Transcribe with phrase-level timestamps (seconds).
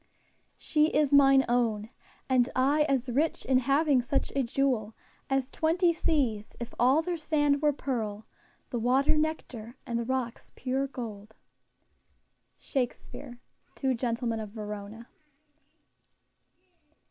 [0.57, 1.91] "She is mine own;
[2.27, 4.95] And I as rich in having such a jewel
[5.29, 8.25] As twenty seas, if all their sand were pearl,
[8.71, 11.35] The water nectar, and the rocks pure gold."
[12.57, 13.37] SHAKESPEARE,
[13.75, 15.07] _Two Gentlemen of Verona.